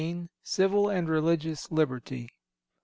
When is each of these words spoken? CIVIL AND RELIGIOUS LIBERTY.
CIVIL 0.41 0.89
AND 0.89 1.07
RELIGIOUS 1.07 1.69
LIBERTY. 1.69 2.29